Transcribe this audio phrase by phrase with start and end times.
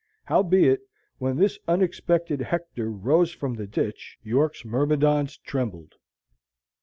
[0.25, 0.79] Howbeit,
[1.19, 5.93] when this unexpected Hector arose from the ditch, York's myrmidons trembled.